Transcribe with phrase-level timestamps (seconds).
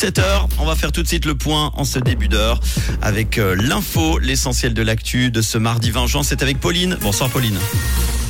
[0.00, 2.60] 7h, on va faire tout de suite le point en ce début d'heure
[3.02, 6.22] avec euh, l'info, l'essentiel de l'actu de ce mardi 20 juin.
[6.22, 6.96] C'est avec Pauline.
[7.00, 7.58] Bonsoir Pauline.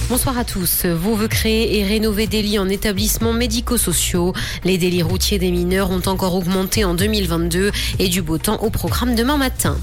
[0.08, 0.86] Bonsoir à tous.
[0.86, 4.32] Vous veut créer et rénover des lits en établissements médico-sociaux.
[4.64, 8.70] Les délits routiers des mineurs ont encore augmenté en 2022 et du beau temps au
[8.70, 9.76] programme demain matin.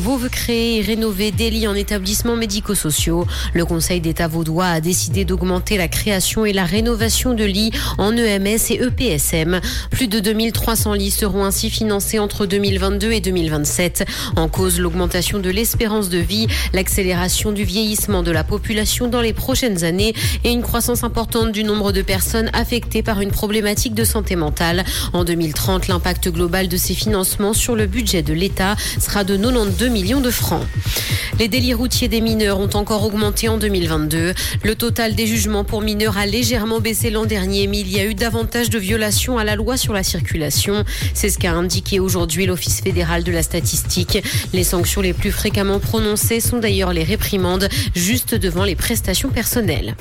[0.00, 3.26] Veut créer et rénover des lits en établissements médico-sociaux.
[3.52, 8.16] Le Conseil d'État vaudois a décidé d'augmenter la création et la rénovation de lits en
[8.16, 9.60] EMS et EPSM.
[9.90, 14.06] Plus de 2300 lits seront ainsi financés entre 2022 et 2027.
[14.36, 19.32] En cause, l'augmentation de l'espérance de vie, l'accélération du vieillissement de la population dans les
[19.32, 24.04] prochaines années et une croissance importante du nombre de personnes affectées par une problématique de
[24.04, 24.84] santé mentale.
[25.12, 29.87] En 2030, l'impact global de ces financements sur le budget de l'État sera de 92
[29.88, 30.64] millions de francs.
[31.38, 34.34] Les délits routiers des mineurs ont encore augmenté en 2022.
[34.64, 38.04] Le total des jugements pour mineurs a légèrement baissé l'an dernier, mais il y a
[38.04, 40.84] eu davantage de violations à la loi sur la circulation.
[41.14, 44.18] C'est ce qu'a indiqué aujourd'hui l'Office fédéral de la statistique.
[44.52, 49.94] Les sanctions les plus fréquemment prononcées sont d'ailleurs les réprimandes, juste devant les prestations personnelles.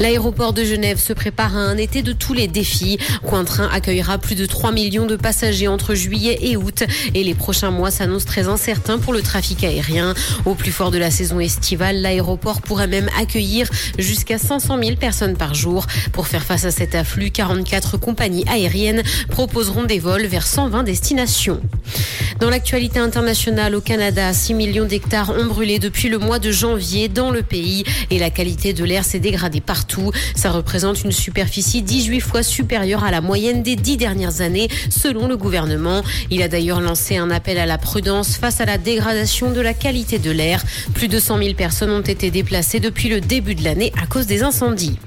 [0.00, 2.98] L'aéroport de Genève se prépare à un été de tous les défis.
[3.26, 7.70] Cointrain accueillera plus de 3 millions de passagers entre juillet et août et les prochains
[7.70, 10.14] mois s'annoncent très incertains pour le trafic aérien.
[10.44, 15.36] Au plus fort de la saison estivale, l'aéroport pourrait même accueillir jusqu'à 500 000 personnes
[15.36, 15.86] par jour.
[16.12, 21.60] Pour faire face à cet afflux, 44 compagnies aériennes proposeront des vols vers 120 destinations.
[22.40, 27.08] Dans l'actualité internationale au Canada, 6 millions d'hectares ont brûlé depuis le mois de janvier
[27.08, 30.12] dans le pays et la qualité de l'air s'est dégradée partout.
[30.36, 35.26] Ça représente une superficie 18 fois supérieure à la moyenne des 10 dernières années selon
[35.26, 36.02] le gouvernement.
[36.30, 39.74] Il a d'ailleurs lancé un appel à la prudence face à la dégradation de la
[39.74, 40.62] qualité de l'air.
[40.94, 44.26] Plus de 100 000 personnes ont été déplacées depuis le début de l'année à cause
[44.26, 44.98] des incendies.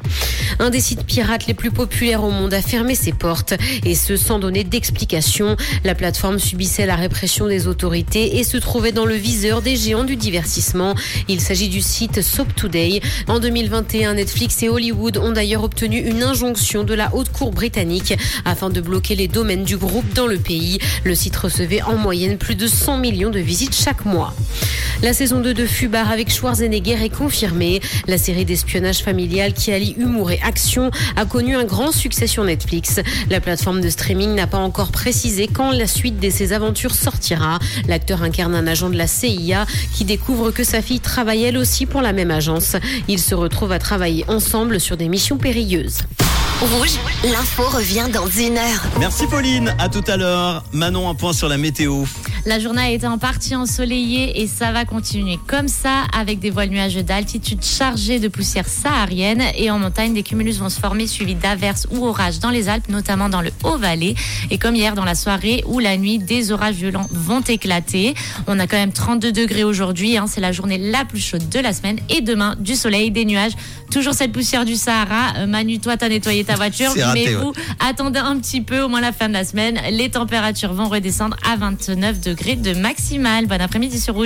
[0.60, 3.54] Un des sites pirates les plus populaires au monde a fermé ses portes
[3.86, 5.56] et ce sans donner d'explication.
[5.84, 10.04] La plateforme subissait la répression des autorités et se trouvait dans le viseur des géants
[10.04, 10.96] du divertissement.
[11.28, 13.02] Il s'agit du site Soap Today.
[13.28, 18.14] En 2021, Netflix et Hollywood ont d'ailleurs obtenu une injonction de la haute cour britannique
[18.46, 20.80] afin de bloquer les domaines du groupe dans le pays.
[21.04, 24.34] Le site recevait en moyenne plus de 100 millions de visites chaque mois.
[25.02, 27.82] La saison 2 de Fubar avec Schwarzenegger est confirmée.
[28.06, 32.44] La série d'espionnage familial qui allie humour et action a connu un grand succès sur
[32.44, 33.00] Netflix.
[33.32, 37.58] La plateforme de streaming n'a pas encore précisé quand la suite de ses aventures sortira.
[37.88, 41.88] L'acteur incarne un agent de la CIA qui découvre que sa fille travaille elle aussi
[41.88, 42.76] pour la même agence.
[43.08, 46.02] Ils se retrouvent à travailler ensemble sur des missions périlleuses.
[46.62, 48.84] Rouge, l'info revient dans une heure.
[49.00, 50.64] Merci Pauline, à tout à l'heure.
[50.72, 52.04] Manon, un point sur la météo.
[52.48, 56.50] La journée a été en partie ensoleillée et ça va continuer comme ça avec des
[56.50, 61.06] voiles nuageux d'altitude chargées de poussière saharienne et en montagne des cumulus vont se former
[61.06, 64.16] suivis d'averses ou orages dans les Alpes, notamment dans le Haut-Valais
[64.50, 68.16] et comme hier dans la soirée ou la nuit, des orages violents vont éclater.
[68.48, 71.60] On a quand même 32 degrés aujourd'hui, hein, c'est la journée la plus chaude de
[71.60, 73.54] la semaine et demain du soleil, des nuages,
[73.92, 75.38] toujours cette poussière du Sahara.
[75.38, 77.36] Euh, Manu, toi t'as nettoyé ta voiture, raté, mais ouais.
[77.36, 79.80] vous attendez un petit peu au moins la fin de la semaine.
[79.92, 83.46] Les températures vont redescendre à 29 degrés de maximal.
[83.46, 84.20] Bon après-midi sur Rouge.